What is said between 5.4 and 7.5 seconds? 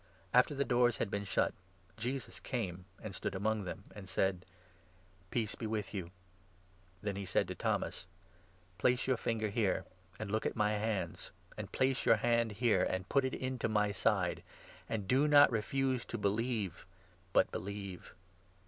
be with you." Then he said